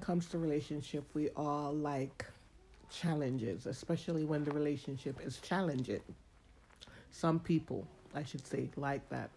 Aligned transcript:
comes 0.00 0.26
to 0.26 0.38
relationship, 0.38 1.04
we 1.14 1.30
all 1.30 1.72
like 1.72 2.26
challenges, 2.90 3.66
especially 3.66 4.24
when 4.24 4.44
the 4.44 4.50
relationship 4.50 5.18
is 5.24 5.38
challenging. 5.38 6.02
Some 7.10 7.40
people, 7.40 7.86
I 8.14 8.24
should 8.24 8.46
say, 8.46 8.70
like 8.76 9.08
that. 9.08 9.30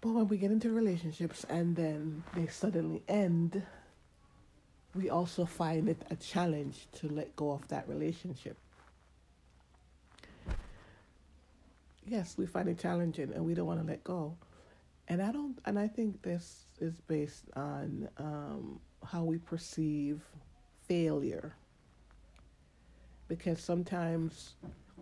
But 0.00 0.10
when 0.10 0.28
we 0.28 0.36
get 0.36 0.50
into 0.50 0.70
relationships 0.70 1.44
and 1.48 1.74
then 1.76 2.22
they 2.34 2.46
suddenly 2.46 3.02
end, 3.08 3.62
we 4.94 5.10
also 5.10 5.44
find 5.44 5.88
it 5.88 6.00
a 6.10 6.16
challenge 6.16 6.86
to 6.94 7.08
let 7.08 7.34
go 7.36 7.50
of 7.50 7.66
that 7.68 7.88
relationship. 7.88 8.56
Yes, 12.08 12.36
we 12.38 12.46
find 12.46 12.68
it 12.68 12.78
challenging 12.78 13.32
and 13.34 13.44
we 13.44 13.54
don't 13.54 13.66
want 13.66 13.80
to 13.80 13.86
let 13.86 14.04
go. 14.04 14.36
And 15.08 15.22
I 15.22 15.30
don't 15.30 15.58
and 15.64 15.78
I 15.78 15.88
think 15.88 16.22
this 16.22 16.66
is 16.80 17.00
based 17.02 17.44
on 17.54 18.08
um, 18.18 18.80
how 19.04 19.22
we 19.24 19.38
perceive 19.38 20.20
failure. 20.88 21.54
Because 23.28 23.60
sometimes 23.60 24.54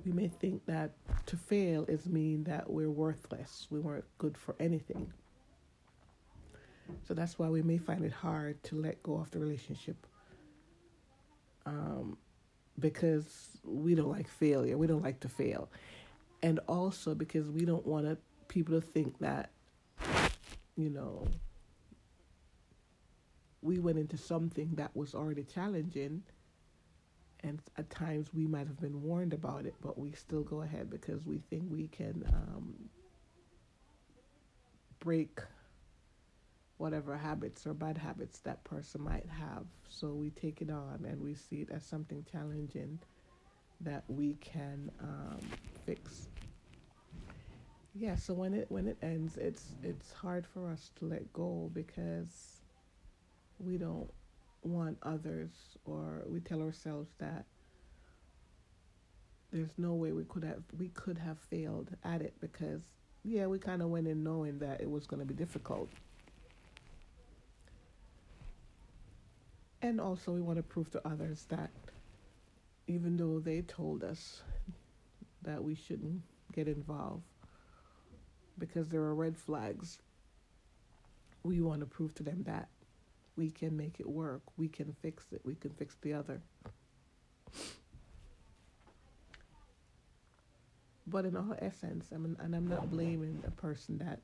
we 0.05 0.13
may 0.13 0.29
think 0.29 0.65
that 0.67 0.93
to 1.27 1.37
fail 1.37 1.85
is 1.89 2.07
mean 2.07 2.45
that 2.45 2.69
we're 2.69 2.91
worthless, 2.91 3.67
we 3.71 3.81
weren't 3.81 4.05
good 4.19 4.37
for 4.37 4.55
anything. 4.59 5.13
So 7.07 7.15
that's 7.15 7.39
why 7.39 7.49
we 7.49 7.63
may 7.63 7.79
find 7.79 8.05
it 8.05 8.13
hard 8.13 8.63
to 8.65 8.77
let 8.77 9.03
go 9.03 9.17
of 9.17 9.31
the 9.31 9.39
relationship. 9.39 10.07
Um, 11.67 12.19
because 12.79 13.59
we 13.65 13.95
don't 13.95 14.11
like 14.11 14.29
failure, 14.29 14.77
we 14.77 14.87
don't 14.87 15.03
like 15.03 15.21
to 15.21 15.29
fail. 15.29 15.71
And 16.43 16.61
also 16.69 17.15
because 17.15 17.49
we 17.49 17.65
don't 17.65 17.87
want 17.87 18.19
people 18.49 18.79
to 18.79 18.87
think 18.87 19.19
that, 19.21 19.51
you 20.77 20.91
know, 20.91 21.27
we 23.63 23.79
went 23.79 23.99
into 23.99 24.17
something 24.17 24.75
that 24.77 24.95
was 24.95 25.15
already 25.15 25.43
challenging 25.45 26.23
and 27.41 27.61
at 27.77 27.91
times 27.91 28.33
we 28.33 28.47
might 28.47 28.67
have 28.67 28.81
been 28.81 29.03
warned 29.03 29.35
about 29.35 29.67
it, 29.67 29.75
but 29.83 29.99
we 29.99 30.13
still 30.13 30.43
go 30.43 30.63
ahead 30.63 30.91
because 30.91 31.27
we 31.27 31.39
think 31.51 31.65
we 31.71 31.89
can 31.89 32.25
um, 32.33 32.75
break 34.99 35.41
whatever 36.79 37.17
habits 37.17 37.67
or 37.67 37.75
bad 37.75 37.99
habits 37.99 38.41
that 38.41 38.65
person 38.65 39.03
might 39.03 39.27
have. 39.29 39.67
So 39.89 40.09
we 40.15 40.31
take 40.31 40.63
it 40.63 40.71
on 40.71 41.05
and 41.09 41.21
we 41.21 41.35
see 41.35 41.57
it 41.57 41.71
as 41.71 41.85
something 41.85 42.25
challenging 42.31 42.99
that 43.81 44.05
we 44.09 44.35
can 44.37 44.91
um. 45.01 45.41
Yeah, 47.97 48.17
so 48.17 48.35
when 48.35 48.55
it 48.55 48.67
when 48.71 48.89
it 48.89 48.99
ends, 49.03 49.37
it's 49.37 49.67
it's 49.85 50.13
hard 50.13 50.47
for 50.47 50.69
us 50.69 50.91
to 50.99 51.05
let 51.05 51.33
go 51.33 51.71
because 51.73 52.61
we 53.61 53.79
don't 53.79 54.11
want 54.63 54.99
others 55.05 55.51
or 55.85 56.25
we 56.27 56.41
tell 56.41 56.61
ourselves 56.61 57.11
that 57.19 57.45
there's 59.53 59.79
no 59.79 59.95
way 59.95 60.11
we 60.11 60.25
could 60.25 60.43
have 60.43 60.63
we 60.77 60.89
could 60.89 61.19
have 61.19 61.39
failed 61.39 61.91
at 62.03 62.21
it 62.21 62.35
because 62.41 62.83
yeah 63.23 63.47
we 63.47 63.59
kind 63.59 63.81
of 63.81 63.89
went 63.89 64.09
in 64.09 64.25
knowing 64.25 64.59
that 64.59 64.81
it 64.81 64.91
was 64.91 65.07
going 65.07 65.21
to 65.21 65.27
be 65.27 65.35
difficult. 65.35 65.89
And 69.83 70.01
also 70.01 70.33
we 70.33 70.41
want 70.41 70.57
to 70.57 70.65
prove 70.65 70.91
to 70.93 71.07
others 71.07 71.47
that 71.51 71.71
even 72.89 73.17
though 73.17 73.39
they 73.39 73.63
told 73.63 74.03
us 74.03 74.43
that 75.43 75.63
we 75.63 75.77
shouldn't 75.77 76.23
get 76.53 76.67
involved 76.67 77.23
because 78.59 78.89
there 78.89 79.03
are 79.03 79.15
red 79.15 79.37
flags 79.37 79.99
we 81.45 81.61
want 81.61 81.81
to 81.81 81.87
prove 81.87 82.15
to 82.15 82.23
them 82.23 82.43
that 82.47 82.69
we 83.37 83.51
can 83.51 83.77
make 83.77 84.01
it 84.01 84.09
work. 84.09 84.43
We 84.57 84.69
can 84.69 84.95
fix 85.03 85.25
it. 85.33 85.43
We 85.45 85.55
can 85.55 85.71
fix 85.71 85.97
the 86.01 86.15
other. 86.15 86.41
But 91.07 91.27
in 91.27 91.37
all 91.37 91.55
essence, 91.61 92.09
I 92.15 92.17
mean, 92.17 92.37
and 92.41 92.57
I'm 92.57 92.67
not 92.67 92.91
blaming 92.91 93.43
a 93.47 93.51
person 93.51 93.99
that, 93.99 94.21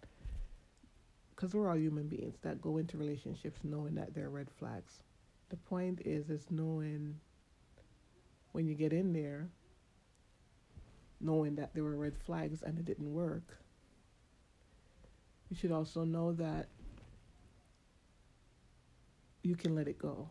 because 1.35 1.55
we're 1.55 1.69
all 1.69 1.77
human 1.77 2.09
beings 2.09 2.39
that 2.43 2.63
go 2.63 2.79
into 2.79 2.97
relationships 2.97 3.61
knowing 3.63 3.95
that 3.97 4.15
there 4.15 4.25
are 4.27 4.31
red 4.31 4.49
flags. 4.59 5.03
The 5.51 5.57
point 5.57 6.01
is, 6.05 6.31
is 6.31 6.47
knowing 6.51 7.17
when 8.53 8.67
you 8.67 8.75
get 8.75 8.93
in 8.95 9.13
there, 9.13 9.49
knowing 11.21 11.57
that 11.57 11.75
there 11.75 11.85
were 11.85 11.97
red 11.97 12.17
flags 12.25 12.63
and 12.63 12.79
it 12.79 12.87
didn't 12.87 13.13
work. 13.13 13.59
You 15.51 15.57
should 15.57 15.73
also 15.73 16.05
know 16.05 16.33
that 16.35 16.69
you 19.43 19.57
can 19.57 19.75
let 19.75 19.89
it 19.89 19.99
go. 19.99 20.31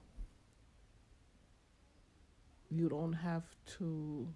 You 2.71 2.87
don't 2.87 3.13
have 3.13 3.43
to 3.77 4.27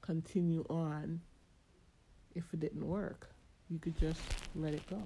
continue 0.00 0.64
on 0.70 1.20
if 2.34 2.44
it 2.54 2.60
didn't 2.60 2.86
work. 2.86 3.28
You 3.68 3.78
could 3.78 3.98
just 3.98 4.20
let 4.54 4.72
it 4.72 4.88
go. 4.88 5.02